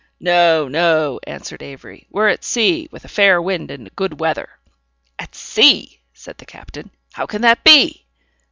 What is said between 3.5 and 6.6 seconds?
and a good weather." "At sea!" said the